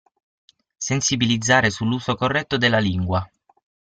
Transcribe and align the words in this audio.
Sensibilizzare 0.79 1.69
sull'uso 1.69 2.15
corretto 2.15 2.57
della 2.57 2.79
lingua. 2.79 3.23